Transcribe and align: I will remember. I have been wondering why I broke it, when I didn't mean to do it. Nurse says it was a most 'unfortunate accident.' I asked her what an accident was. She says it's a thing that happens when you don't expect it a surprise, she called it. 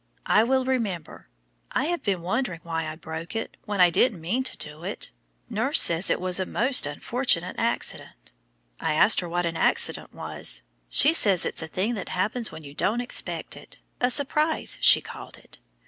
I 0.25 0.43
will 0.43 0.65
remember. 0.65 1.27
I 1.71 1.85
have 1.85 2.01
been 2.01 2.23
wondering 2.23 2.61
why 2.63 2.87
I 2.87 2.95
broke 2.95 3.35
it, 3.35 3.55
when 3.65 3.79
I 3.79 3.91
didn't 3.91 4.19
mean 4.19 4.43
to 4.45 4.57
do 4.57 4.83
it. 4.83 5.11
Nurse 5.47 5.79
says 5.79 6.09
it 6.09 6.19
was 6.19 6.39
a 6.39 6.45
most 6.47 6.87
'unfortunate 6.87 7.55
accident.' 7.59 8.31
I 8.79 8.95
asked 8.95 9.19
her 9.19 9.29
what 9.29 9.45
an 9.45 9.57
accident 9.57 10.11
was. 10.11 10.63
She 10.89 11.13
says 11.13 11.45
it's 11.45 11.61
a 11.61 11.67
thing 11.67 11.93
that 11.93 12.09
happens 12.09 12.51
when 12.51 12.63
you 12.63 12.73
don't 12.73 12.99
expect 12.99 13.55
it 13.55 13.77
a 13.99 14.09
surprise, 14.09 14.79
she 14.81 15.01
called 15.01 15.37
it. 15.37 15.59